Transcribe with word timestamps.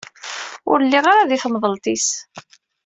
Ur 0.71 0.79
lliɣ 0.85 1.05
ara 1.11 1.29
di 1.29 1.37
temḍelt-is. 1.43 2.09